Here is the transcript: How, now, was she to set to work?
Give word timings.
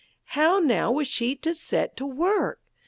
How, 0.33 0.57
now, 0.57 0.91
was 0.91 1.07
she 1.07 1.35
to 1.35 1.53
set 1.53 1.95
to 1.97 2.07
work? 2.07 2.59